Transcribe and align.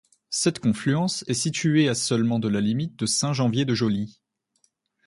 Cette 0.31 0.57
confluence 0.57 1.23
est 1.27 1.35
située 1.35 1.87
à 1.87 1.93
seulement 1.93 2.39
de 2.39 2.47
la 2.47 2.59
limite 2.59 2.95
de 2.97 3.05
Saint-Janvier-de-Joly. 3.05 4.19